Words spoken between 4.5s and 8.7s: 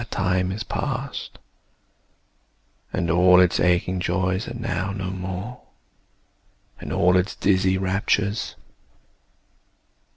now no more, And all its dizzy raptures.